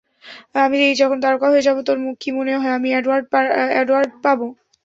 আমি 0.63 0.79
যখন 1.01 1.17
তারকা 1.23 1.47
হয়ে 1.51 1.65
যাব, 1.67 1.77
তোর 1.87 1.97
কি 2.21 2.29
মনে 2.37 2.53
হয় 2.55 2.73
আমি 2.77 2.89
এডওয়ার্ড 2.93 3.25
পাব? 4.23 4.39